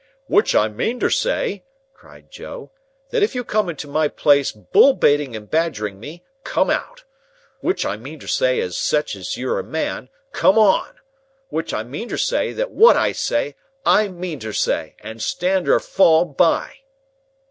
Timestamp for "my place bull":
3.87-4.93